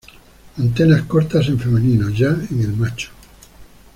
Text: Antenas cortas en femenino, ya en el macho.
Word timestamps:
Antenas 0.57 1.03
cortas 1.03 1.47
en 1.49 1.59
femenino, 1.59 2.09
ya 2.09 2.29
en 2.29 2.59
el 2.61 2.73
macho. 2.75 3.11